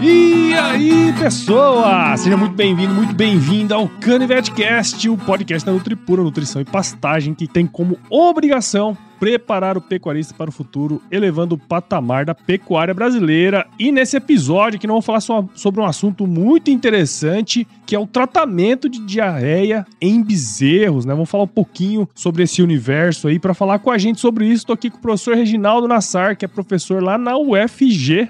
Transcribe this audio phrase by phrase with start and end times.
[0.00, 2.16] E aí, pessoa!
[2.16, 7.48] Seja muito bem-vindo, muito bem-vinda ao Canivetcast, o podcast da Nutripura Nutrição e Pastagem, que
[7.48, 13.64] tem como obrigação preparar o pecuarista para o futuro, elevando o patamar da pecuária brasileira.
[13.78, 17.98] E nesse episódio que nós vamos falar so sobre um assunto muito interessante, que é
[18.00, 21.14] o tratamento de diarreia em bezerros, né?
[21.14, 23.38] Vamos falar um pouquinho sobre esse universo aí.
[23.38, 26.44] Para falar com a gente sobre isso, estou aqui com o professor Reginaldo Nassar, que
[26.44, 28.28] é professor lá na UFG,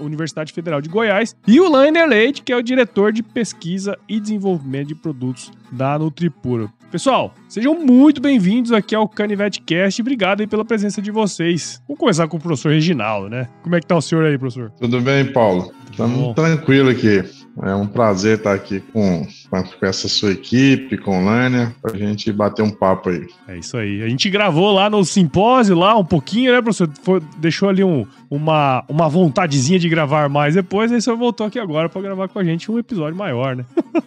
[0.00, 4.18] Universidade Federal de Goiás, e o Lainer Leite, que é o diretor de pesquisa e
[4.18, 6.68] desenvolvimento de produtos da Nutripura.
[6.94, 10.00] Pessoal, sejam muito bem-vindos aqui ao Canivete Cast.
[10.00, 11.82] Obrigado aí pela presença de vocês.
[11.88, 13.48] Vamos começar com o professor Reginaldo, né?
[13.64, 14.70] Como é que tá o senhor aí, professor?
[14.78, 15.72] Tudo bem, Paulo?
[15.90, 17.24] Estamos tranquilo aqui.
[17.64, 21.98] É um prazer estar aqui com, com essa sua equipe, com o Lânia, para a
[21.98, 23.26] gente bater um papo aí.
[23.48, 24.00] É isso aí.
[24.00, 26.88] A gente gravou lá no simpósio, lá um pouquinho, né, professor?
[27.02, 31.44] Foi, deixou ali um, uma, uma vontadezinha de gravar mais depois, aí o senhor voltou
[31.44, 33.64] aqui agora para gravar com a gente um episódio maior, né?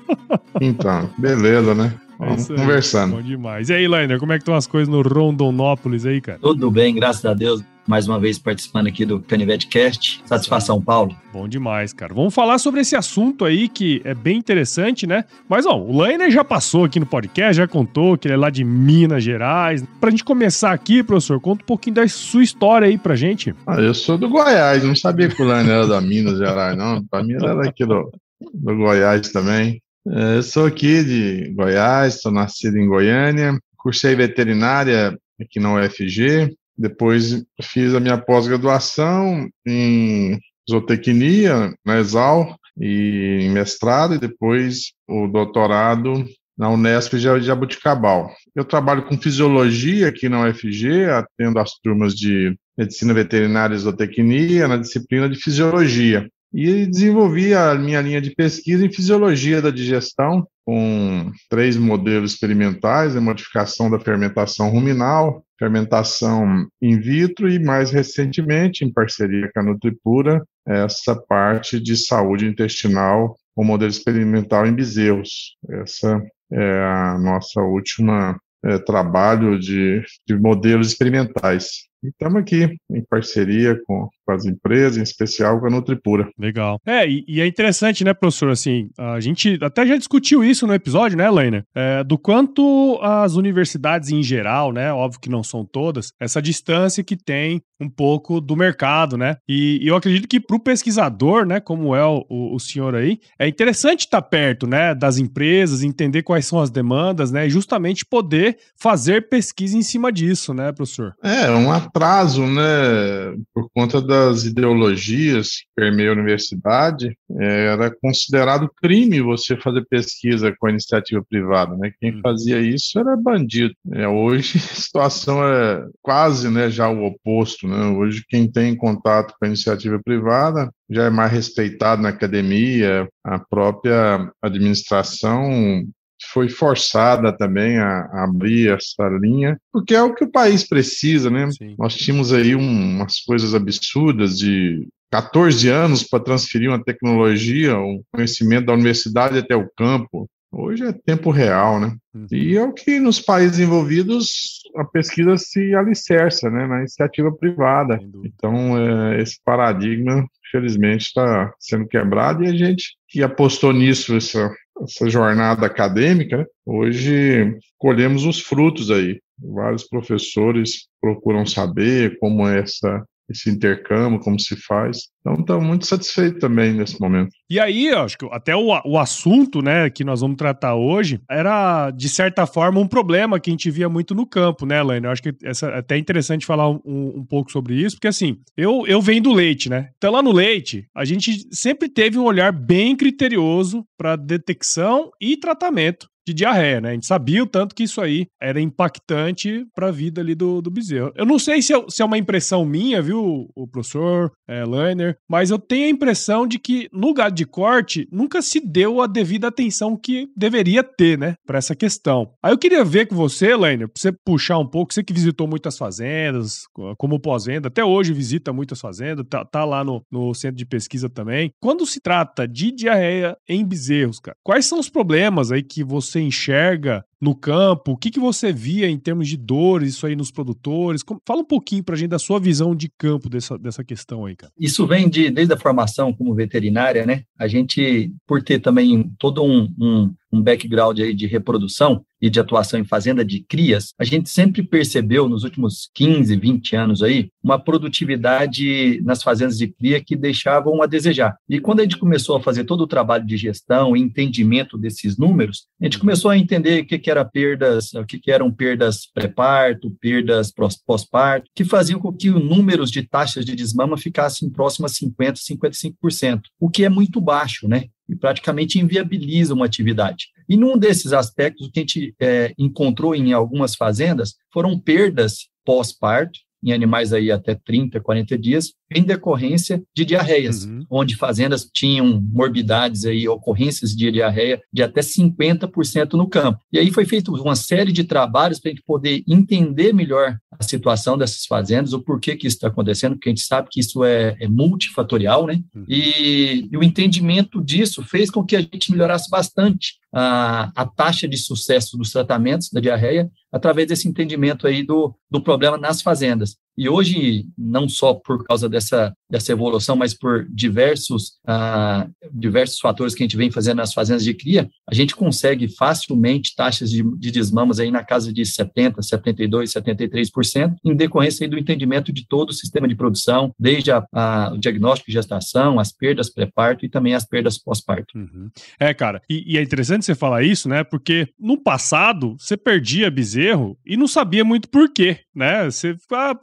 [0.62, 1.94] então, beleza, né?
[2.20, 3.16] Vamos é conversando.
[3.16, 3.70] Bom demais.
[3.70, 6.40] E aí, Lainer, como é que estão as coisas no Rondonópolis aí, cara?
[6.40, 7.64] Tudo bem, graças a Deus.
[7.88, 10.22] Mais uma vez participando aqui do Canivete Cast.
[10.26, 11.16] Satisfação, Paulo.
[11.32, 12.14] Bom demais, cara.
[12.14, 15.24] Vamos falar sobre esse assunto aí que é bem interessante, né?
[15.48, 18.50] Mas, ó, o Lainer já passou aqui no podcast, já contou que ele é lá
[18.50, 19.86] de Minas Gerais.
[20.02, 23.56] Pra gente começar aqui, professor, conta um pouquinho da sua história aí pra gente.
[23.66, 27.02] Ah, eu sou do Goiás, não sabia que o Lainer era da Minas Gerais, não.
[27.06, 28.12] Pra mim era daqui do,
[28.54, 29.82] do Goiás também.
[30.10, 36.56] É, eu sou aqui de Goiás, sou nascido em Goiânia, cursei veterinária aqui na UFG,
[36.78, 45.28] depois fiz a minha pós-graduação em zootecnia na Exal e em mestrado e depois o
[45.28, 46.26] doutorado
[46.58, 48.32] na Unesp de Jabuticabal.
[48.56, 54.68] Eu trabalho com fisiologia aqui na UFG, atendo as turmas de medicina veterinária e zootecnia
[54.68, 60.48] na disciplina de fisiologia e desenvolvi a minha linha de pesquisa em fisiologia da digestão,
[60.66, 68.84] com três modelos experimentais, a modificação da fermentação ruminal, fermentação in vitro e, mais recentemente,
[68.84, 75.56] em parceria com a Nutripura, essa parte de saúde intestinal, o modelo experimental em bezerros.
[75.70, 76.20] Essa
[76.52, 81.86] é a nossa última é, trabalho de, de modelos experimentais.
[82.04, 86.30] Estamos aqui em parceria com, com, as empresas, em especial com a Nutripura.
[86.38, 86.80] Legal.
[86.86, 88.50] É, e, e, é interessante, né, professor?
[88.50, 91.64] Assim, a gente até já discutiu isso no episódio, né, Leiner?
[91.76, 97.04] É, do quanto as universidades em geral, né, óbvio que não são todas, essa distância
[97.04, 99.36] que tem um pouco do mercado, né?
[99.48, 102.96] E, e eu acredito que para o pesquisador, né, como é o, o, o, senhor
[102.96, 107.50] aí, é interessante estar perto, né, das empresas, entender quais são as demandas, né, e
[107.50, 111.14] justamente poder fazer pesquisa em cima disso, né, professor?
[111.24, 118.70] É, um atraso, né, por conta das ideologias que permeiam a universidade, é, era considerado
[118.82, 121.92] crime você fazer pesquisa com a iniciativa privada, né?
[122.00, 122.22] Quem hum.
[122.22, 123.74] fazia isso era bandido.
[123.94, 127.88] É, hoje a situação é quase, né, já o oposto, né?
[127.98, 133.40] Hoje quem tem contato com a iniciativa privada já é mais respeitado na academia, a
[133.40, 135.84] própria administração
[136.32, 141.30] foi forçada também a, a, abrir essa linha, porque é o que o país precisa,
[141.30, 141.50] né?
[141.52, 141.76] Sim.
[141.78, 148.02] Nós tínhamos aí um, umas coisas absurdas de 14 anos para transferir uma tecnologia, um
[148.12, 150.30] conhecimento da universidade até o campo.
[150.52, 151.96] Hoje é tempo real, né?
[152.14, 152.28] Uhum.
[152.32, 158.00] E é o que nos países envolvidos a pesquisa se alicerça, né, na iniciativa privada.
[158.24, 164.54] Então, é, esse paradigma, felizmente, está sendo quebrado e a gente que apostou nisso, essa
[164.84, 166.46] essa jornada acadêmica, né?
[166.66, 169.20] hoje colhemos os frutos aí.
[169.40, 175.10] Vários professores procuram saber como é essa esse intercâmbio, como se faz.
[175.20, 177.32] Então, estou muito satisfeito também nesse momento.
[177.50, 181.92] E aí, acho que até o, o assunto, né, que nós vamos tratar hoje, era,
[181.92, 185.06] de certa forma, um problema que a gente via muito no campo, né, Laine?
[185.06, 188.38] Eu acho que essa, é até interessante falar um, um, pouco sobre isso, porque assim,
[188.58, 189.90] eu, eu venho do leite, né?
[189.98, 195.38] Então, lá no leite, a gente sempre teve um olhar bem criterioso para detecção e
[195.38, 196.90] tratamento de diarreia, né?
[196.90, 200.62] A gente sabia o tanto que isso aí era impactante para a vida ali do,
[200.62, 201.14] do bezerro.
[201.16, 205.18] Eu não sei se é, se é uma impressão minha, viu, o professor é, Lainer,
[205.30, 209.08] mas eu tenho a impressão de que no gado de corte nunca se deu a
[209.08, 212.32] devida atenção que deveria ter, né, para essa questão.
[212.44, 215.48] Aí eu queria ver com você, Lainer, para você puxar um pouco, você que visitou
[215.48, 216.64] muitas fazendas,
[216.98, 221.10] como pós-venda, até hoje visita muitas fazendas, tá, tá lá no, no centro de pesquisa
[221.10, 221.52] também.
[221.62, 226.08] Quando se trata de diarreia em bezerros, cara, quais são os problemas aí que você
[226.08, 230.16] você enxerga no campo, o que, que você via em termos de dores, isso aí
[230.16, 231.02] nos produtores?
[231.26, 234.52] Fala um pouquinho pra gente da sua visão de campo dessa, dessa questão aí, cara.
[234.60, 237.24] Isso vem de, desde a formação como veterinária, né?
[237.38, 242.40] A gente, por ter também todo um, um um background aí de reprodução e de
[242.40, 247.30] atuação em fazenda de crias, a gente sempre percebeu nos últimos 15, 20 anos aí
[247.44, 251.38] uma produtividade nas fazendas de cria que deixavam a desejar.
[251.48, 255.18] E quando a gente começou a fazer todo o trabalho de gestão e entendimento desses
[255.18, 258.52] números, a gente começou a entender o que, que era perdas, o que, que eram
[258.52, 260.52] perdas pré-parto, perdas
[260.86, 265.40] pós-parto, que faziam com que os números de taxas de desmama ficassem próximos a 50,
[265.40, 267.86] 55%, o que é muito baixo, né?
[268.10, 270.28] E praticamente inviabiliza uma atividade.
[270.48, 275.50] E num desses aspectos, o que a gente é, encontrou em algumas fazendas foram perdas
[275.66, 280.86] pós-parto, em animais aí até 30, 40 dias, em decorrência de diarreias, uhum.
[280.90, 286.60] onde fazendas tinham morbidades aí, ocorrências de diarreia de até 50% no campo.
[286.72, 290.64] E aí foi feita uma série de trabalhos para a gente poder entender melhor a
[290.64, 294.04] situação dessas fazendas, o porquê que isso está acontecendo, porque a gente sabe que isso
[294.04, 295.62] é, é multifatorial, né?
[295.76, 295.86] Uhum.
[295.88, 301.28] E, e, o entendimento disso fez com que a gente melhorasse bastante a, a taxa
[301.28, 306.58] de sucesso dos tratamentos da diarreia através desse entendimento aí do, do problema nas fazendas.
[306.78, 313.14] E hoje, não só por causa dessa, dessa evolução, mas por diversos, ah, diversos fatores
[313.14, 317.04] que a gente vem fazendo nas fazendas de cria, a gente consegue facilmente taxas de,
[317.18, 322.50] de desmamas aí na casa de 70%, 72%, 73%, em decorrência do entendimento de todo
[322.50, 326.90] o sistema de produção, desde a, a, o diagnóstico de gestação, as perdas pré-parto e
[326.90, 328.18] também as perdas pós-parto.
[328.18, 328.50] Uhum.
[328.80, 330.84] É, cara, e, e, é interessante você falar isso, né?
[330.84, 335.66] Porque no passado, você perdia bezerro e não sabia muito por quê, né?
[335.66, 336.38] Você ficava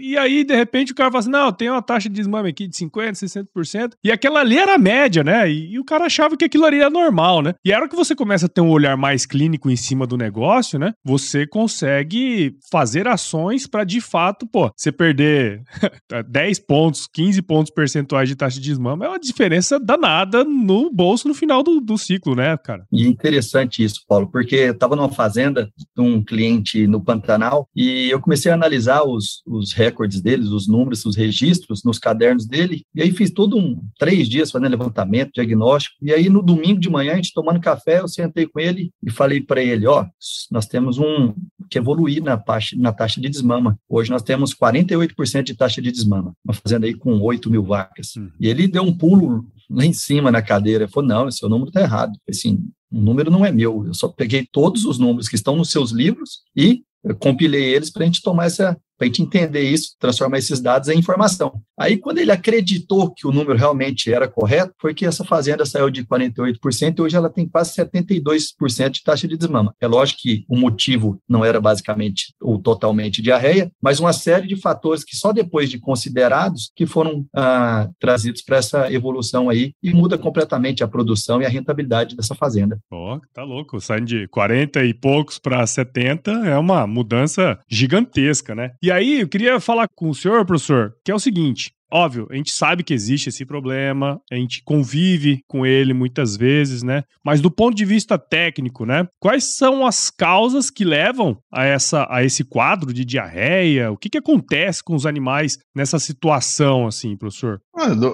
[0.00, 2.68] e aí, de repente, o cara fala assim: não, tem uma taxa de desmame aqui
[2.68, 3.92] de 50%, 60%.
[4.04, 5.50] E aquela ali era a média, né?
[5.50, 7.54] E, e, o cara achava que aquilo ali era normal, né?
[7.64, 10.16] E a hora que você começa a ter um olhar mais clínico em cima do
[10.16, 10.92] negócio, né?
[11.04, 15.62] Você consegue fazer ações para de fato, pô, você perder
[16.28, 21.26] 10 pontos, 15 pontos percentuais de taxa de desmame é uma diferença danada no bolso
[21.26, 22.84] no final do, do ciclo, né, cara?
[22.92, 28.10] E interessante isso, Paulo, porque eu tava numa fazenda de um cliente no Pantanal e
[28.10, 32.46] eu comecei a analisar os, os os recordes deles, os números, os registros nos cadernos
[32.46, 32.84] dele.
[32.94, 35.96] E aí fiz todo um três dias fazendo levantamento, diagnóstico.
[36.02, 39.10] E aí no domingo de manhã, a gente tomando café, eu sentei com ele e
[39.10, 40.06] falei para ele: ó,
[40.50, 41.34] nós temos um
[41.70, 43.78] que evoluir na taxa, na taxa de desmama.
[43.88, 48.12] Hoje nós temos 48% de taxa de desmama, uma fazenda aí com 8 mil vacas.
[48.16, 48.28] Hum.
[48.38, 50.88] E ele deu um pulo lá em cima na cadeira.
[50.88, 52.12] Falou: não, esse seu número está errado.
[52.28, 52.58] Assim,
[52.90, 53.86] o número não é meu.
[53.86, 56.82] Eu só peguei todos os números que estão nos seus livros e
[57.18, 60.88] compilei eles para a gente tomar essa para a gente entender isso, transformar esses dados
[60.88, 61.60] em informação.
[61.76, 65.90] Aí, quando ele acreditou que o número realmente era correto, foi que essa fazenda saiu
[65.90, 69.74] de 48% e hoje ela tem quase 72% de taxa de desmama.
[69.80, 74.54] É lógico que o motivo não era basicamente ou totalmente diarreia, mas uma série de
[74.54, 79.92] fatores que só depois de considerados que foram ah, trazidos para essa evolução aí e
[79.92, 82.78] muda completamente a produção e a rentabilidade dessa fazenda.
[82.92, 83.80] Ó, oh, tá louco.
[83.80, 88.70] Saindo de 40 e poucos para 70 é uma mudança gigantesca, né?
[88.80, 92.34] E aí, eu queria falar com o senhor, professor, que é o seguinte: Óbvio, a
[92.34, 97.04] gente sabe que existe esse problema, a gente convive com ele muitas vezes, né?
[97.22, 99.06] Mas do ponto de vista técnico, né?
[99.20, 103.92] Quais são as causas que levam a, essa, a esse quadro de diarreia?
[103.92, 107.60] O que, que acontece com os animais nessa situação, assim, professor?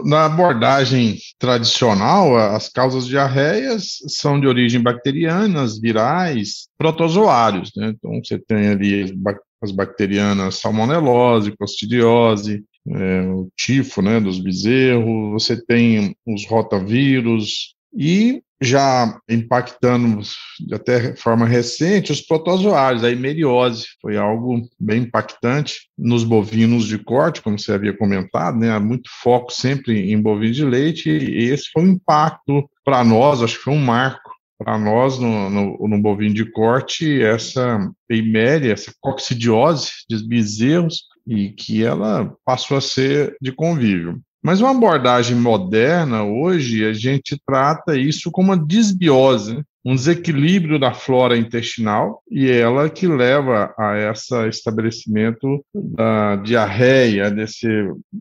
[0.05, 7.95] Na abordagem tradicional, as causas de diarreias são de origem bacterianas, virais, protozoários, né?
[7.97, 9.15] Então você tem ali
[9.61, 18.43] as bacterianas salmonelose, costidiose, é, o tifo né, dos bezerros, você tem os rotavírus e
[18.61, 20.21] já impactando
[20.59, 26.99] de até forma recente os protozoários, a hemeriose foi algo bem impactante nos bovinos de
[26.99, 31.45] corte, como você havia comentado, né, há muito foco sempre em bovinos de leite e
[31.45, 34.28] esse foi um impacto para nós, acho que foi um marco
[34.59, 41.51] para nós no, no, no, bovino de corte essa eiméria, essa coccidiose de bezerros e
[41.51, 44.21] que ela passou a ser de convívio.
[44.43, 49.63] Mas uma abordagem moderna, hoje, a gente trata isso como uma disbiose, né?
[49.85, 57.31] um desequilíbrio da flora intestinal, e é ela que leva a esse estabelecimento da diarreia,
[57.31, 57.67] desse,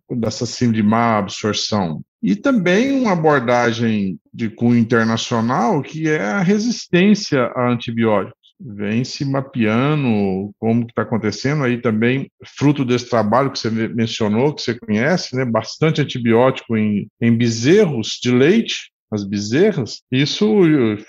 [0.10, 2.02] dessa síndrome de má absorção.
[2.22, 8.36] E também uma abordagem de cunho internacional, que é a resistência a antibióticos.
[8.60, 14.64] Vem se mapeando como está acontecendo aí também, fruto desse trabalho que você mencionou, que
[14.64, 20.46] você conhece, né, bastante antibiótico em, em bezerros de leite, as bezerras, isso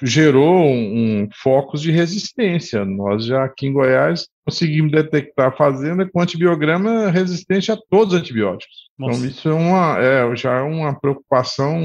[0.03, 2.85] gerou um, um focos de resistência.
[2.85, 8.21] Nós já aqui em Goiás conseguimos detectar a fazenda com antibiograma resistente a todos os
[8.21, 8.89] antibióticos.
[8.95, 9.19] Então, Nossa.
[9.19, 11.79] Então, isso é uma, é, já é uma preocupação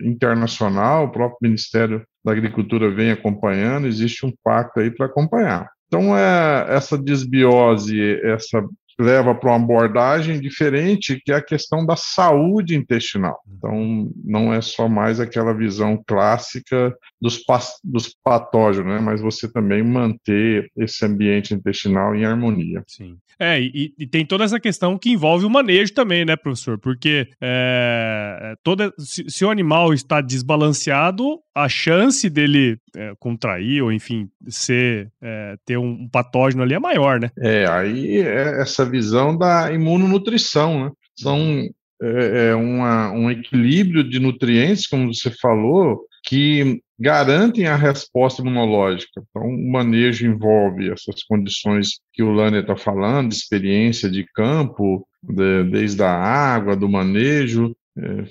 [0.00, 5.68] internacional, o próprio Ministério da Agricultura vem acompanhando, existe um pacto aí para acompanhar.
[5.86, 8.64] Então, é, essa desbiose, essa
[9.00, 13.40] leva para uma abordagem diferente, que é a questão da saúde intestinal.
[13.56, 17.42] Então, não é só mais aquela visão clássica dos,
[17.82, 19.00] dos patógenos, né?
[19.00, 22.82] mas você também manter esse ambiente intestinal em harmonia.
[22.86, 23.16] Sim.
[23.42, 26.78] É, e, e tem toda essa questão que envolve o manejo também, né, professor?
[26.78, 33.90] Porque é, toda, se, se, o animal está desbalanceado, a chance dele é, contrair ou,
[33.90, 37.30] enfim, ser, é, ter um, um patógeno ali é maior, né?
[37.38, 40.90] É, aí é essa visão da imunonutrição, né?
[41.18, 41.68] São
[42.02, 49.22] é, é uma, um equilíbrio de nutrientes, como você falou, que garantem a resposta imunológica.
[49.30, 55.64] Então, o manejo envolve essas condições que o Lânia está falando, experiência de campo, de,
[55.64, 57.74] desde a água, do manejo,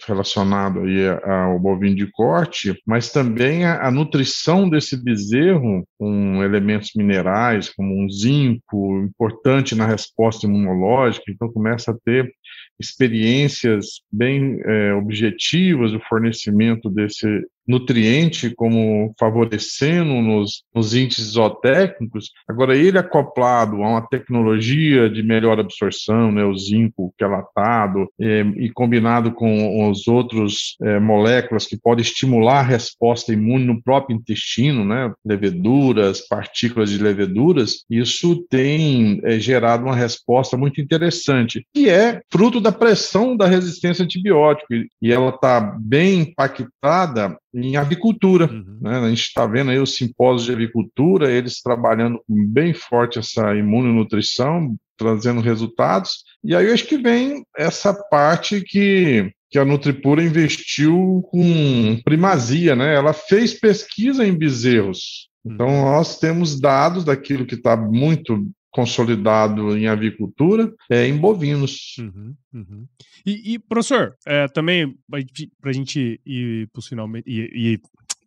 [0.08, 6.92] relacionado aí ao bovino de corte, mas também a, a, nutrição desse bezerro com elementos
[6.96, 12.32] minerais, como um zinco, importante na resposta imunológica, então começa a ter
[12.80, 17.28] experiências bem é, objetivas do fornecimento desse
[17.70, 20.64] nutriente como favorecendo nos,
[20.96, 22.32] índices zootécnicos.
[22.48, 28.72] Agora, ele acoplado a uma tecnologia de melhor absorção, né, o zinco quelatado, é, e
[28.72, 34.84] combinado com os outros é, moléculas que podem estimular a resposta imune no próprio intestino,
[34.84, 42.20] né, leveduras, partículas de leveduras, isso tem é, gerado uma resposta muito interessante, que é
[42.32, 44.68] fruto da pressão da resistência antibiótica,
[45.00, 48.52] e ela está bem impactada em avicultura.
[48.52, 48.80] Uhum.
[48.82, 48.98] Né?
[48.98, 54.76] A gente está vendo aí os simpósios de avicultura, eles trabalhando bem forte essa imunonutrição,
[54.98, 56.24] trazendo resultados.
[56.44, 62.76] E aí eu acho que vem essa parte que, que a Nutripura investiu com primazia,
[62.76, 62.96] né?
[62.96, 65.30] Ela fez pesquisa em bezerros.
[65.46, 65.82] Então, uhum.
[65.86, 71.96] nós temos dados daquilo que está muito consolidado em avicultura é, em bovinos.
[72.00, 72.88] Uhum, uhum.
[73.26, 76.70] E, e, professor, é, também para a gente ir,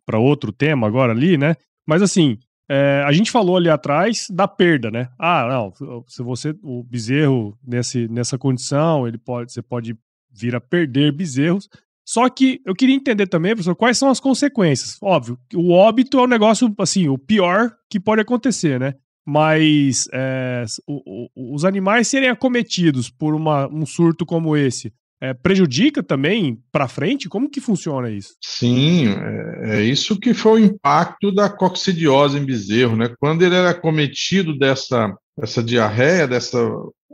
[0.05, 1.55] para outro tema agora ali, né?
[1.87, 2.37] Mas assim,
[2.69, 5.09] é, a gente falou ali atrás da perda, né?
[5.19, 9.97] Ah, não, se você, o bezerro nesse, nessa condição, ele pode, você pode
[10.31, 11.69] vir a perder bezerros.
[12.05, 14.97] Só que eu queria entender também, professor, quais são as consequências.
[15.01, 18.95] Óbvio, o óbito é o um negócio, assim, o pior que pode acontecer, né?
[19.25, 24.91] Mas é, o, o, os animais serem acometidos por uma, um surto como esse
[25.23, 27.29] é, prejudica também para frente?
[27.29, 28.35] Como que funciona isso?
[28.43, 33.13] Sim, é, é, isso que foi o impacto da coccidiose em bezerro, né?
[33.19, 36.59] Quando ele era acometido dessa, dessa diarreia, dessa,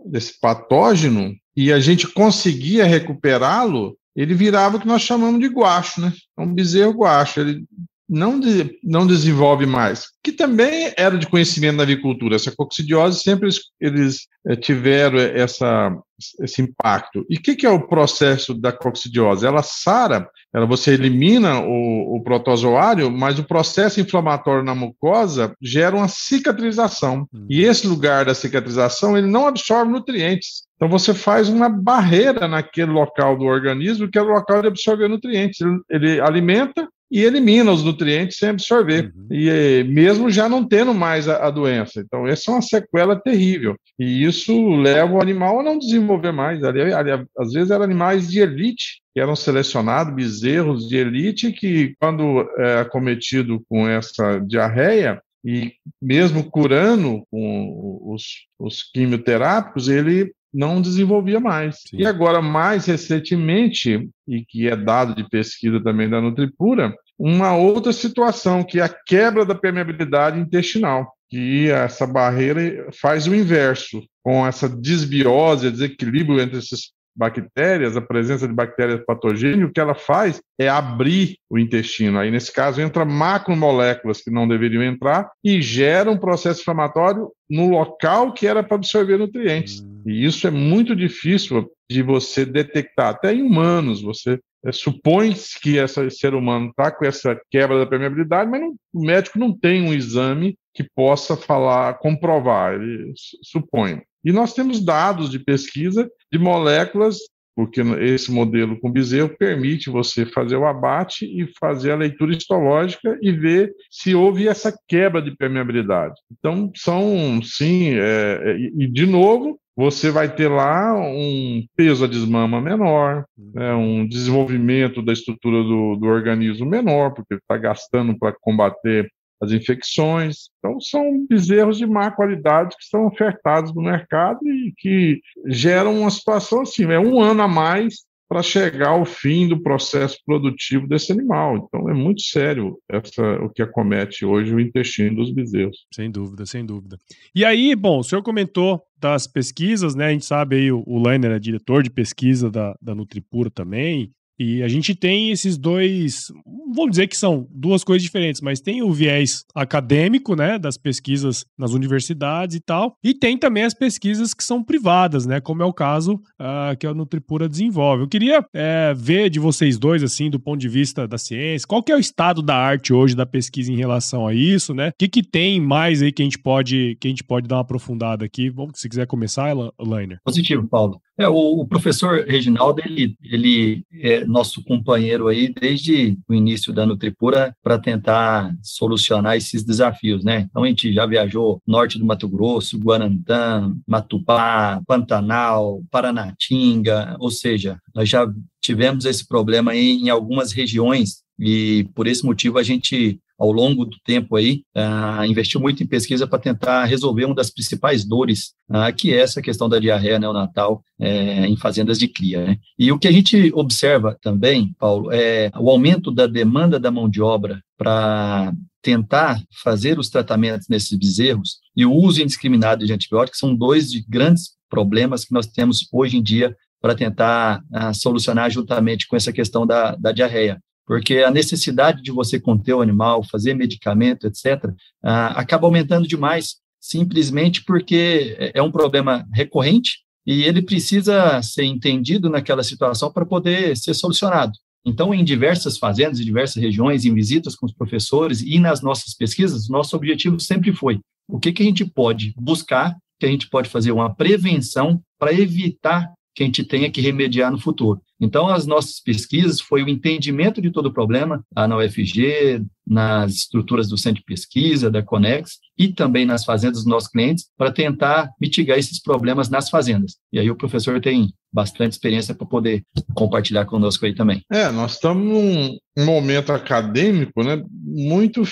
[0.07, 6.01] desse patógeno, e a gente conseguia recuperá-lo, ele virava o que nós chamamos de guacho,
[6.01, 6.11] né?
[6.37, 7.41] É um bezerro guacho.
[7.41, 7.63] Ele
[8.09, 12.35] não, de, não desenvolve mais, que também era de conhecimento da avicultura.
[12.35, 15.95] Essa coccidiose sempre eles, eles é, tiveram essa,
[16.41, 17.25] esse impacto.
[17.29, 19.45] E o que, que, é o processo da coccidiose?
[19.45, 25.95] Ela sara, ela, você elimina o, o, protozoário, mas o processo inflamatório na mucosa gera
[25.95, 27.27] uma cicatrização.
[27.33, 27.45] Hum.
[27.49, 30.67] E esse lugar da cicatrização, ele não absorve nutrientes.
[30.75, 35.09] Então você faz uma barreira naquele local do organismo, que é o local de absorver
[35.09, 35.59] nutrientes.
[35.59, 39.27] Ele, ele alimenta, e elimina os nutrientes sem absorver, uhum.
[39.31, 42.01] e eh, mesmo já não tendo mais a, a, doença.
[42.01, 46.63] Então, essa é uma sequela terrível, e isso leva o animal a não desenvolver mais.
[46.63, 51.95] Ali, ali, às vezes eram animais de elite, que eram selecionados, bezerros de elite, que
[51.99, 60.81] quando é acometido com essa diarreia, e mesmo curando com os, os quimioterápicos, ele não
[60.81, 61.81] desenvolvia mais.
[61.87, 61.97] Sim.
[61.97, 67.91] E agora, mais recentemente, e que é dado de pesquisa também da Nutripura, uma outra
[67.91, 74.45] situação, que é a quebra da permeabilidade intestinal, que essa barreira faz o inverso, com
[74.45, 80.41] essa desbiose, desequilíbrio entre esses bactérias, a presença de bactérias patogênicas, o que ela faz
[80.57, 82.17] é abrir o intestino.
[82.17, 87.69] Aí, nesse caso, entra macromoléculas que não deveriam entrar e gera um processo inflamatório no
[87.69, 89.81] local que era para absorver nutrientes.
[89.81, 90.01] Hum.
[90.05, 94.01] E isso é muito difícil de você detectar, até em humanos.
[94.01, 98.75] Você é, supõe que esse ser humano está com essa quebra da permeabilidade, mas não,
[98.93, 103.11] o médico não tem um exame que possa falar, comprovar, ele
[103.43, 104.01] supõe.
[104.23, 107.19] E nós temos dados de pesquisa de moléculas
[107.59, 113.19] porque esse modelo com bezerro permite você fazer o abate e fazer a leitura histológica
[113.21, 116.13] e ver se houve essa quebra de permeabilidade.
[116.31, 122.07] Então, são, sim, é, é e de novo, você vai ter lá um peso a
[122.07, 128.33] desmama menor, né, um desenvolvimento da estrutura do, do organismo menor, porque está gastando para
[128.39, 129.11] combater
[129.41, 130.49] as infecções.
[130.59, 136.09] Então, são bezerros de má qualidade que são ofertados no mercado e que geram uma
[136.09, 141.11] situação assim: é um ano a mais para chegar ao fim do processo produtivo desse
[141.11, 141.57] animal.
[141.57, 145.87] Então, é muito sério essa, o que acomete hoje o intestino dos bezerros.
[145.91, 146.99] Sem dúvida, sem dúvida.
[147.33, 150.07] E aí, bom, o senhor comentou das pesquisas, né?
[150.07, 154.63] A gente sabe aí, o, Leiner é diretor de pesquisa da, da Nutripura também, e
[154.63, 156.31] a gente tem esses dois,
[156.73, 161.45] vamos dizer que são duas coisas diferentes, mas tem o viés acadêmico, né, das pesquisas
[161.57, 165.65] nas universidades e tal, e tem também as pesquisas que são privadas, né, como é
[165.65, 168.03] o caso uh, que a Nutripura desenvolve.
[168.03, 171.83] Eu queria é, ver de vocês dois, assim, do ponto de vista da ciência, qual
[171.83, 174.89] que é o estado da arte hoje da pesquisa em relação a isso, né?
[174.89, 177.55] O que, que tem mais aí que a gente pode que a gente pode dar
[177.55, 178.49] uma aprofundada aqui?
[178.49, 180.19] Vamos, se quiser começar, Lainer.
[180.23, 181.01] Positivo, Paulo.
[181.19, 187.55] É, o, professor Reginaldo, ele, ele é nosso companheiro aí desde o início da Nutripura
[187.63, 190.47] para tentar solucionar esses desafios, né?
[190.49, 197.79] Então, a gente já viajou norte do Mato Grosso, Guarantã, Matupá, Pantanal, Paranatinga, ou seja,
[197.93, 198.27] nós já
[198.61, 203.85] tivemos esse problema aí em algumas regiões e por esse motivo a gente ao longo
[203.85, 208.53] do tempo aí, uh, investiu muito em pesquisa para tentar resolver uma das principais dores,
[208.69, 212.43] uh, que é essa questão da diarreia neonatal uh, em fazendas de cria.
[212.45, 212.57] Né?
[212.77, 217.09] E o que a gente observa também, Paulo, é o aumento da demanda da mão
[217.09, 223.39] de obra para tentar fazer os tratamentos nesses bezerros e o uso indiscriminado de antibióticos
[223.39, 228.49] são dois de grandes problemas que nós temos hoje em dia para tentar uh, solucionar
[228.49, 233.23] juntamente com essa questão da, da diarreia porque a necessidade de você conter o animal,
[233.23, 240.41] fazer medicamento, etc., ah, acaba aumentando demais, simplesmente porque é, é um problema recorrente e
[240.41, 244.53] ele precisa ser entendido naquela situação para poder ser solucionado.
[244.83, 249.13] Então, em diversas fazendas, em diversas regiões, em visitas com os professores e nas nossas
[249.13, 253.47] pesquisas, nosso objetivo sempre foi o que, que a gente pode buscar, que a gente
[253.47, 258.01] pode fazer uma prevenção para evitar que a gente tenha que remediar no futuro.
[258.17, 263.89] Então, as nossas pesquisas foi o entendimento de todo o problema, na UFG, nas estruturas
[263.89, 268.29] do centro de pesquisa, da Conex, e também nas fazendas dos nossos clientes, para tentar
[268.39, 270.15] mitigar esses problemas nas fazendas.
[270.31, 274.41] E aí o professor tem bastante experiência para poder compartilhar conosco aí também.
[274.49, 278.43] É, nós estamos num momento acadêmico né, muito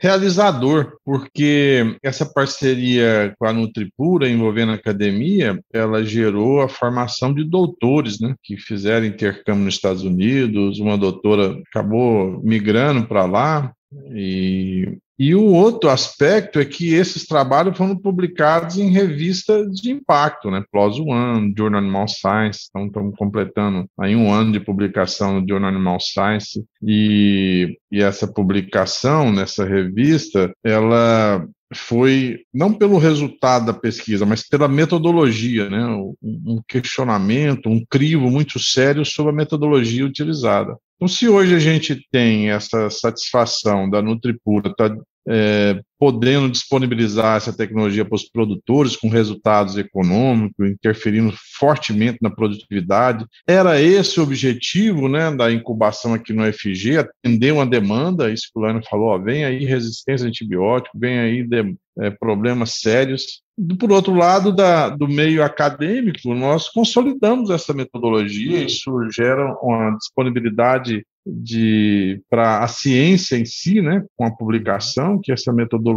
[0.00, 7.44] realizador, porque essa parceria com a Nutripura envolvendo a academia, ela gerou a formação de
[7.44, 13.72] doutores, né, que fizeram intercâmbio nos Estados Unidos, uma doutora acabou migrando para lá
[14.12, 20.48] e e o outro aspecto é que esses trabalhos foram publicados em revistas de impacto,
[20.48, 20.62] né?
[20.70, 25.70] PLOS One, Journal Animal Science, então estamos completando aí um ano de publicação no Journal
[25.70, 34.24] Animal Science, e, e essa publicação nessa revista, ela foi não pelo resultado da pesquisa,
[34.24, 35.84] mas pela metodologia, né?
[36.22, 40.76] um questionamento, um crivo muito sério sobre a metodologia utilizada.
[40.98, 44.96] Então, se hoje a gente tem essa satisfação da Nutripura estar tá,
[45.28, 53.26] é, podendo disponibilizar essa tecnologia para os produtores com resultados econômicos, interferindo fortemente na produtividade.
[53.46, 58.58] Era esse o objetivo né, da incubação aqui no FG, atender uma demanda, isso que
[58.58, 63.42] o Lano falou, ó, vem aí resistência a antibiótico, vem aí de, é, problemas sérios.
[63.78, 71.04] Por outro lado, da, do meio acadêmico, nós consolidamos essa metodologia, isso gera uma disponibilidade
[71.26, 75.87] de para a ciência em si, né, com a publicação, que essa metodologia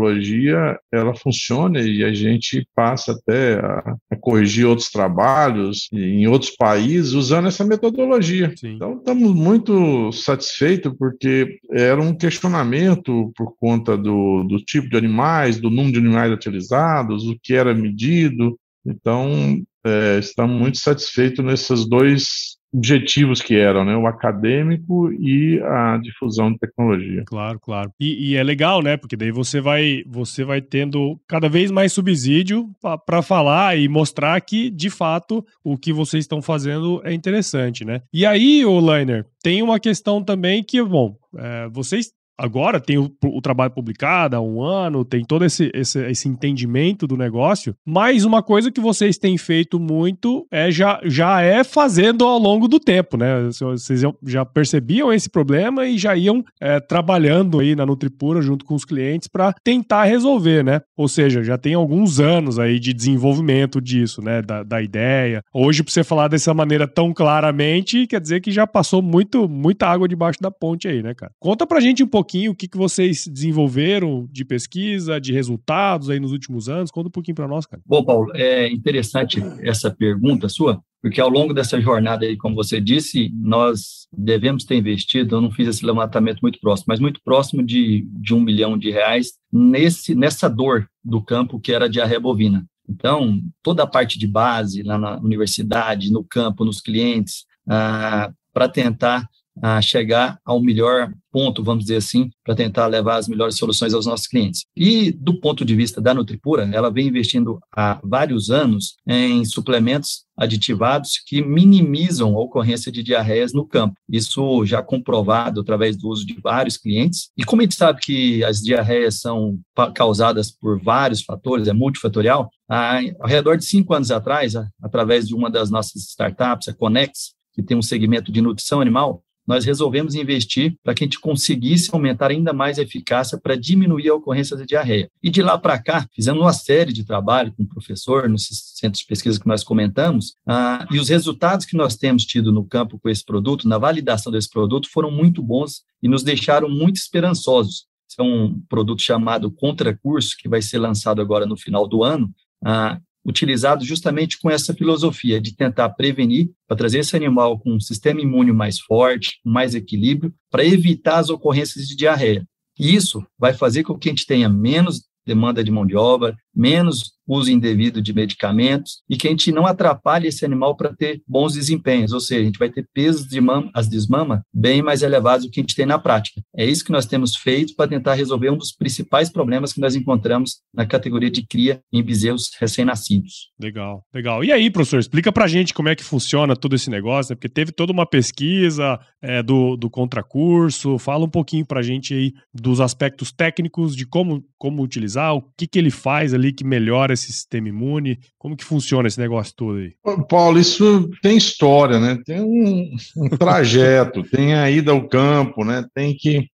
[0.92, 7.14] ela funcione e a gente passa até a, a corrigir outros trabalhos em outros países
[7.14, 8.54] usando essa metodologia.
[8.56, 8.76] Sim.
[8.76, 15.60] Então estamos muito satisfeitos porque era um questionamento por conta do, do tipo de animais,
[15.60, 18.58] do número de animais utilizados, o que era medido.
[18.86, 23.96] Então é, estamos muito satisfeitos nesses dois objetivos que eram, né?
[23.96, 27.24] O acadêmico e a difusão de tecnologia.
[27.26, 27.92] Claro, claro.
[28.00, 28.98] E, e é legal, né?
[28.98, 32.70] Porque daí você vai, você vai tendo cada vez mais subsídio
[33.06, 38.02] para falar e mostrar que, de fato, o que vocês estão fazendo é interessante, né?
[38.14, 43.12] E aí, o Liner, tem uma questão também que, bom, é, vocês agora tem o,
[43.24, 48.26] o, trabalho publicado há um ano, tem todo esse, esse, esse, entendimento do negócio, mas
[48.26, 52.80] uma coisa que vocês têm feito muito é já, já é fazendo ao longo do
[52.80, 53.50] tempo, né?
[53.52, 58.76] Vocês já percebiam esse problema e já iam é, trabalhando aí na Nutripura junto com
[58.76, 60.82] os clientes para tentar resolver, né?
[60.98, 64.42] Ou seja, já tem alguns anos aí de desenvolvimento disso, né?
[64.42, 65.44] Da, da ideia.
[65.54, 69.88] Hoje, para você falar dessa maneira tão claramente, quer dizer que já passou muito, muita
[69.88, 71.32] água debaixo da ponte aí, né, cara?
[71.40, 76.20] Conta pra gente um pouquinho o que, que vocês desenvolveram de pesquisa, de resultados aí
[76.20, 76.92] nos últimos anos.
[76.92, 77.82] Conta um pouquinho para nós, cara.
[77.86, 82.80] Bom, Paulo, é interessante essa pergunta sua, porque ao longo dessa jornada aí, como você
[82.80, 87.64] disse, nós devemos ter investido, eu não fiz esse levantamento muito próximo, mas muito próximo
[87.64, 92.20] de, de um milhão de reais nesse, nessa dor do campo que era a diarreia
[92.20, 92.64] bovina.
[92.88, 98.68] Então, toda a parte de base lá na universidade, no campo, nos clientes, ah, para
[98.68, 99.28] tentar
[99.62, 104.06] a chegar ao melhor ponto, vamos dizer assim, para tentar levar as melhores soluções aos
[104.06, 104.66] nossos clientes.
[104.76, 110.26] E do ponto de vista da Nutripura, ela vem investindo há vários anos em suplementos
[110.38, 113.96] aditivados que minimizam a ocorrência de diarreias no campo.
[114.10, 117.30] Isso já comprovado através do uso de vários clientes.
[117.38, 119.60] E como a gente sabe que as diarreias são
[119.96, 125.50] causadas por vários fatores, é multifatorial, ao redor de cinco anos atrás, através de uma
[125.50, 130.76] das nossas startups, a Conex, que tem um segmento de nutrição animal, nós resolvemos investir
[130.84, 134.66] para que a gente conseguisse aumentar ainda mais a eficácia para diminuir a ocorrência da
[134.66, 135.10] diarreia.
[135.22, 139.02] E de lá para cá, fizemos uma série de trabalho com o professor, nos centros
[139.02, 143.00] de pesquisa que nós comentamos, ah, e os resultados que nós temos tido no campo
[143.00, 147.86] com esse produto, na validação desse produto, foram muito bons e nos deixaram muito esperançosos.
[148.10, 152.30] Esse é um produto chamado Contracurso, que vai ser lançado agora no final do ano,
[152.64, 157.80] ah, utilizado justamente com essa filosofia de tentar prevenir, para trazer esse animal com um
[157.80, 162.46] sistema imune mais forte, mais equilíbrio, para evitar as ocorrências de diarreia.
[162.80, 166.36] E isso vai fazer com que a gente tenha menos demanda de mão de obra,
[166.54, 171.22] menos uso indevido de medicamentos e que a gente não atrapalhe esse animal para ter
[171.26, 175.02] bons desempenhos, ou seja, a gente vai ter pesos de mama, as desmama bem mais
[175.02, 176.42] elevados do que a gente tem na prática.
[176.56, 179.96] É isso que nós temos feito para tentar resolver um dos principais problemas que nós
[179.96, 183.50] encontramos na categoria de cria em bezerros recém-nascidos.
[183.60, 184.44] Legal, legal.
[184.44, 187.36] E aí, professor, explica para gente como é que funciona todo esse negócio, né?
[187.36, 192.34] porque teve toda uma pesquisa é, do, do contracurso, fala um pouquinho para gente aí
[192.54, 197.14] dos aspectos técnicos de como, como utilizar, o que, que ele faz ali que melhora
[197.14, 198.20] esse sistema imune?
[198.38, 199.94] Como que funciona esse negócio todo aí?
[200.28, 202.20] Paulo, isso tem história, né?
[202.26, 205.86] Tem um, um trajeto, tem a ida ao campo, né?
[205.94, 206.48] Tem que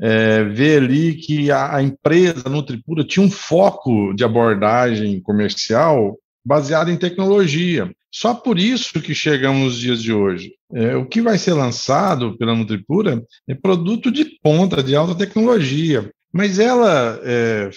[0.00, 6.90] é, ver ali que a, a empresa Nutripura tinha um foco de abordagem comercial baseado
[6.90, 7.90] em tecnologia.
[8.12, 10.52] Só por isso que chegamos nos dias de hoje.
[10.72, 16.10] É, o que vai ser lançado pela Nutripura é produto de ponta, de alta tecnologia.
[16.32, 17.70] Mas ela é,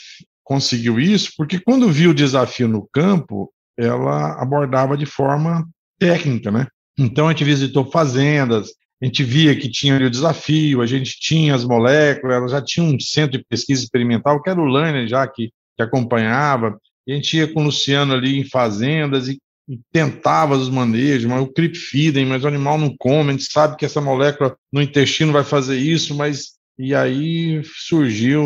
[0.48, 5.68] conseguiu isso porque quando viu o desafio no campo, ela abordava de forma
[6.00, 6.68] técnica, né?
[6.98, 8.70] Então a gente visitou fazendas,
[9.02, 12.62] a gente via que tinha ali o desafio, a gente tinha as moléculas, ela já
[12.62, 17.12] tinha um centro de pesquisa experimental, que era o Lerner já que, que acompanhava, a
[17.12, 21.52] gente ia com o Luciano ali em fazendas e, e tentava os manejos, mas o
[21.52, 25.34] creep feeding, mas o animal não come, a gente sabe que essa molécula no intestino
[25.34, 28.44] vai fazer isso, mas e aí surgiu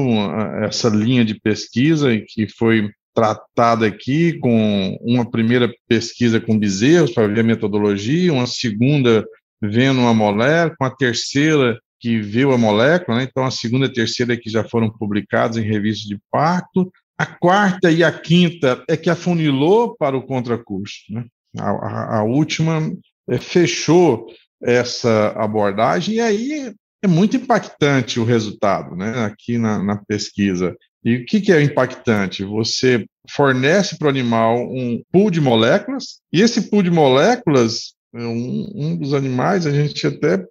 [0.64, 7.28] essa linha de pesquisa que foi tratada aqui com uma primeira pesquisa com bezerros para
[7.28, 9.26] ver a metodologia, uma segunda
[9.62, 13.28] vendo uma molécula, uma terceira que viu a molécula, né?
[13.30, 17.26] então a segunda e a terceira que já foram publicados em revistas de parto, a
[17.26, 21.26] quarta e a quinta é que afunilou para o contracurso, né?
[21.60, 22.92] a, a, a última
[23.30, 24.26] é, fechou
[24.64, 30.76] essa abordagem, e aí é muito impactante o resultado, né, aqui na, na pesquisa.
[31.04, 32.44] E o que, que é impactante?
[32.44, 38.72] Você fornece para o animal um pool de moléculas, e esse pool de moléculas, um,
[38.76, 40.46] um dos animais, a gente até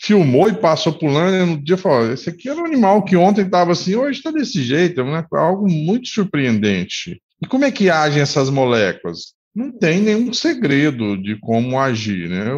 [0.00, 3.44] filmou e passou pulando, e no dia falou: esse aqui era um animal que ontem
[3.44, 5.24] estava assim, hoje está desse jeito, né?
[5.32, 7.20] algo muito surpreendente.
[7.42, 9.34] E como é que agem essas moléculas?
[9.54, 12.50] Não tem nenhum segredo de como agir, né?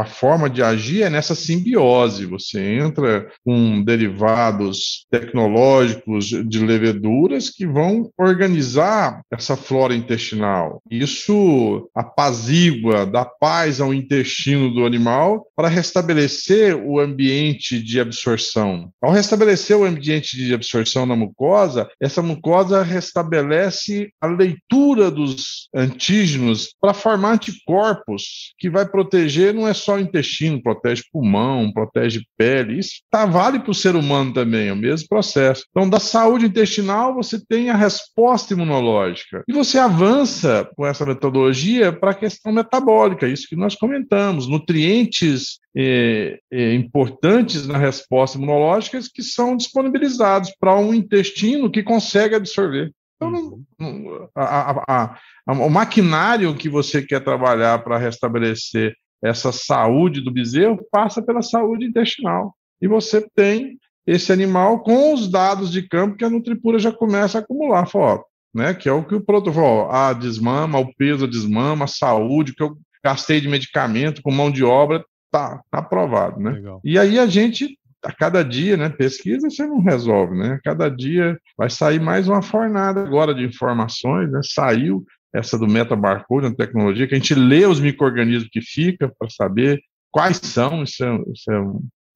[0.00, 2.26] A forma de agir é nessa simbiose.
[2.26, 10.82] Você entra com derivados tecnológicos de leveduras que vão organizar essa flora intestinal.
[10.90, 18.90] Isso apazigua, dá paz ao intestino do animal para restabelecer o ambiente de absorção.
[19.00, 26.74] Ao restabelecer o ambiente de absorção na mucosa, essa mucosa restabelece a leitura dos antígenos
[26.80, 32.22] para formar anticorpos que vai proteger proteger não é só o intestino, protege pulmão, protege
[32.36, 32.78] pele.
[32.78, 35.64] Isso tá, vale para o ser humano também, é o mesmo processo.
[35.70, 39.44] Então, da saúde intestinal, você tem a resposta imunológica.
[39.48, 45.58] E você avança com essa metodologia para a questão metabólica, isso que nós comentamos, nutrientes
[45.76, 52.92] é, é, importantes na resposta imunológica que são disponibilizados para um intestino que consegue absorver.
[53.22, 54.28] Então, uhum.
[54.34, 55.04] a, a,
[55.46, 61.42] a, o maquinário que você quer trabalhar para restabelecer essa saúde do bezerro passa pela
[61.42, 62.54] saúde intestinal.
[62.80, 67.38] E você tem esse animal com os dados de campo que a Nutripura já começa
[67.38, 68.22] a acumular fora,
[68.54, 68.74] né?
[68.74, 72.62] Que é o que o protocolo, a desmama, o peso da desmama, a saúde, que
[72.62, 76.52] eu gastei de medicamento com mão de obra, tá, tá aprovado, né?
[76.52, 76.80] Legal.
[76.82, 80.54] E aí a gente a cada dia, né, pesquisa você não resolve, né?
[80.54, 84.40] A cada dia vai sair mais uma fornada agora de informações, né?
[84.42, 85.04] Saiu
[85.34, 89.80] essa do metabarcode, uma tecnologia que a gente lê os micro-organismos que fica para saber
[90.10, 91.62] quais são, isso é, isso é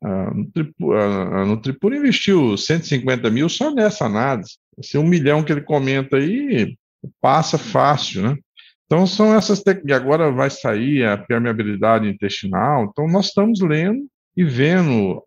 [0.05, 4.59] a Nutripura investiu 150 mil só nessa análise.
[4.79, 6.77] Esse um milhão que ele comenta aí
[7.21, 8.37] passa fácil, né?
[8.85, 9.97] Então são essas técnicas.
[9.97, 12.85] Agora vai sair a permeabilidade intestinal.
[12.85, 15.23] Então nós estamos lendo e vendo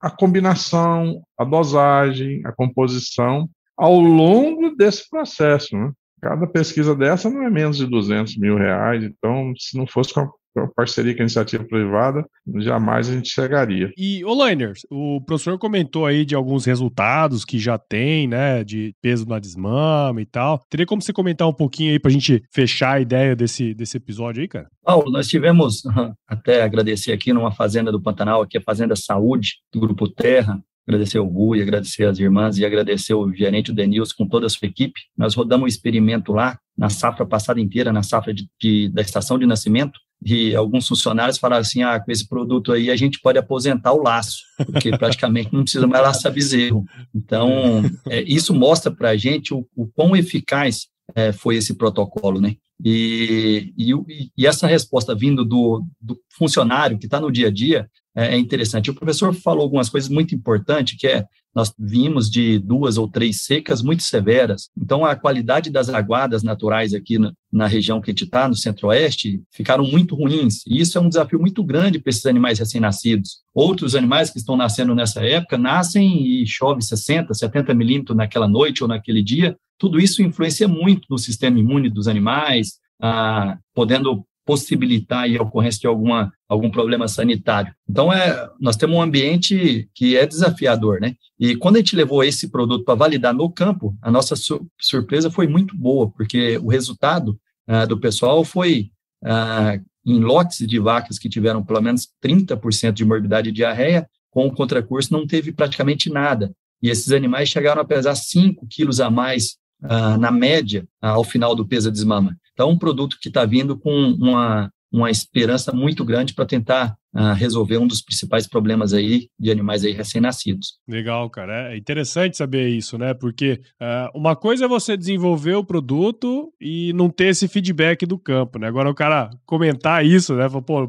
[0.00, 5.76] a combinação, a dosagem, a composição ao longo desse processo.
[5.76, 5.90] Né?
[6.20, 9.02] Cada pesquisa dessa não é menos de 200 mil reais.
[9.02, 12.24] Então, se não fosse com a parceria com a iniciativa privada,
[12.56, 13.92] jamais a gente chegaria.
[13.96, 18.94] E, ô Liners, o professor comentou aí de alguns resultados que já tem, né, de
[19.00, 20.60] peso na desmama e tal.
[20.68, 24.42] Teria como você comentar um pouquinho aí pra gente fechar a ideia desse, desse episódio
[24.42, 24.68] aí, cara?
[24.82, 25.82] Paulo, nós tivemos,
[26.26, 31.18] até agradecer aqui numa fazenda do Pantanal, aqui a Fazenda Saúde, do Grupo Terra, agradecer
[31.18, 35.00] o Rui, agradecer as irmãs e agradecer o gerente, Denilson, com toda a sua equipe.
[35.16, 39.38] Nós rodamos um experimento lá, na safra passada inteira, na safra de, de, da estação
[39.38, 43.38] de nascimento, e alguns funcionários falaram assim, ah, com esse produto aí a gente pode
[43.38, 46.84] aposentar o laço, porque praticamente não precisa mais laçar bezerro.
[47.14, 52.40] Então, é, isso mostra para a gente o, o quão eficaz é, foi esse protocolo,
[52.40, 52.56] né?
[52.82, 53.92] E, e,
[54.38, 58.38] e, essa resposta vindo do, do funcionário que está no dia a dia é, é,
[58.38, 58.90] interessante.
[58.90, 63.42] O professor falou algumas coisas muito importantes, que é nós vimos de duas ou três
[63.42, 64.70] secas muito severas.
[64.76, 68.54] Então, a qualidade das aguadas naturais aqui na, na região que a gente está, no
[68.54, 70.64] centro-oeste, ficaram muito ruins.
[70.66, 73.38] E isso é um desafio muito grande para esses animais recém-nascidos.
[73.52, 78.82] Outros animais que estão nascendo nessa época nascem e chove 60, 70 milímetros naquela noite
[78.82, 79.56] ou naquele dia.
[79.76, 85.86] Tudo isso influencia muito no sistema imune dos animais, ah, podendo possibilitar a ocorrência de
[85.86, 87.72] alguma, algum problema sanitário.
[87.88, 91.14] Então, é, nós temos um ambiente que é desafiador, né?
[91.38, 95.30] E quando a gente levou esse produto para validar no campo, a nossa su surpresa
[95.30, 98.90] foi muito boa, porque o resultado ah, do pessoal foi
[99.24, 104.48] ah, em lotes de vacas que tiveram pelo menos 30% de morbidade e diarreia, com
[104.48, 106.52] o contracurso não teve praticamente nada.
[106.82, 111.54] E esses animais chegaram a pesar 5 quilos a mais ah, na média ao final
[111.54, 112.36] do peso de desmama.
[112.60, 117.32] Então, um produto que está vindo com uma, uma esperança muito grande para tentar uh,
[117.32, 120.74] resolver um dos principais problemas aí de animais aí recém-nascidos.
[120.86, 121.72] Legal, cara.
[121.72, 123.14] É interessante saber isso, né?
[123.14, 128.18] Porque uh, uma coisa é você desenvolver o produto e não ter esse feedback do
[128.18, 128.68] campo, né?
[128.68, 130.46] Agora o cara comentar isso, né?
[130.66, 130.86] Pô,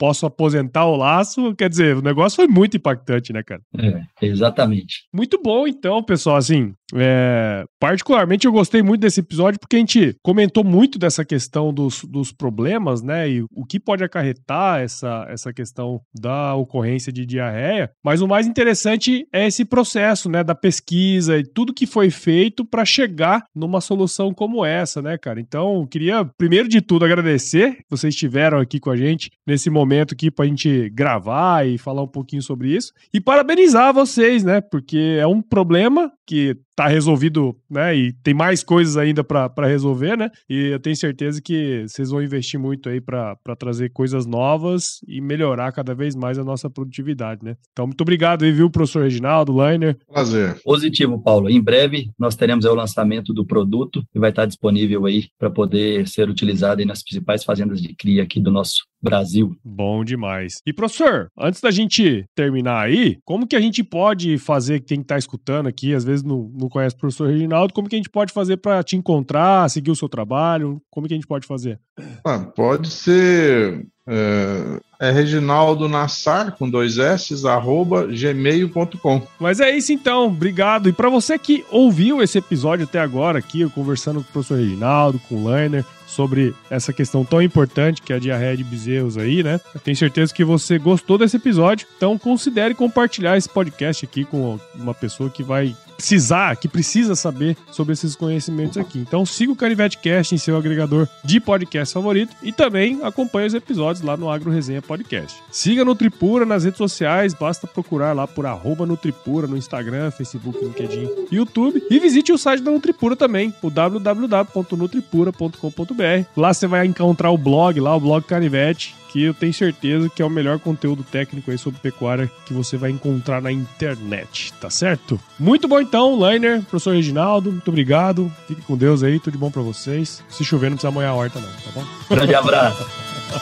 [0.00, 3.60] posso aposentar o laço, quer dizer, o negócio foi muito impactante, né, cara?
[3.76, 5.04] É, exatamente.
[5.12, 6.38] Muito bom, então, pessoal.
[6.38, 11.70] Assim, é, particularmente eu gostei muito desse episódio porque a gente comentou muito dessa questão
[11.70, 13.28] dos, dos problemas, né?
[13.28, 18.46] E o que pode acarretar essa, essa questão da ocorrência de diarreia, mas o mais
[18.46, 23.82] interessante é esse processo, né, da pesquisa e tudo que foi feito para chegar numa
[23.82, 25.38] solução como essa, né, cara?
[25.38, 29.89] Então, queria primeiro de tudo agradecer que vocês estiveram aqui com a gente nesse momento
[30.12, 34.60] aqui para a gente gravar e falar um pouquinho sobre isso e parabenizar vocês, né?
[34.60, 37.94] Porque é um problema que tá resolvido, né?
[37.94, 40.30] E tem mais coisas ainda para resolver, né?
[40.48, 45.20] E eu tenho certeza que vocês vão investir muito aí para trazer coisas novas e
[45.20, 47.54] melhorar cada vez mais a nossa produtividade, né?
[47.70, 49.98] Então, muito obrigado aí, viu, professor Reginaldo, Liner.
[50.08, 50.58] Prazer.
[50.64, 51.50] Positivo, Paulo.
[51.50, 56.08] Em breve nós teremos o lançamento do produto e vai estar disponível aí para poder
[56.08, 59.54] ser utilizado aí nas principais fazendas de cria aqui do nosso Brasil.
[59.64, 60.60] Bom demais.
[60.66, 65.16] E professor, antes da gente terminar aí, como que a gente pode fazer quem está
[65.16, 68.32] escutando aqui, às vezes não, não conhece o professor Reginaldo, como que a gente pode
[68.32, 70.80] fazer para te encontrar, seguir o seu trabalho?
[70.90, 71.78] Como que a gente pode fazer?
[72.24, 79.22] Ah, pode ser é, é Reginaldo Nassar, com dois S, arroba gmail.com.
[79.38, 80.88] Mas é isso então, obrigado.
[80.88, 85.20] E para você que ouviu esse episódio até agora aqui, conversando com o professor Reginaldo,
[85.28, 89.44] com o Lainer, sobre essa questão tão importante que é a diarreia de bezerros aí,
[89.44, 89.60] né?
[89.72, 94.58] Eu tenho certeza que você gostou desse episódio, então considere compartilhar esse podcast aqui com
[94.74, 98.98] uma pessoa que vai precisar, que precisa saber sobre esses conhecimentos aqui.
[98.98, 103.52] Então siga o Canivete Cast em seu agregador de podcast favorito e também acompanhe os
[103.52, 105.38] episódios lá no Agro Resenha Podcast.
[105.50, 111.26] Siga Nutripura nas redes sociais, basta procurar lá por arroba Nutripura no Instagram, Facebook, LinkedIn,
[111.30, 116.24] YouTube e visite o site da Nutripura também, o www.nutripura.com.br.
[116.34, 120.22] Lá você vai encontrar o blog, lá o blog Canivete, que eu tenho certeza que
[120.22, 124.70] é o melhor conteúdo técnico aí sobre pecuária que você vai encontrar na internet, tá
[124.70, 125.20] certo?
[125.38, 128.32] Muito bom então, Liner, professor Reginaldo, muito obrigado.
[128.46, 130.22] Fique com Deus aí, tudo de bom para vocês.
[130.28, 131.84] Se chover, não precisa molhar a horta não, tá bom?
[132.08, 132.86] Grande abraço.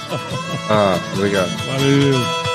[0.71, 1.51] ah, obrigado.
[1.67, 2.48] Valeu.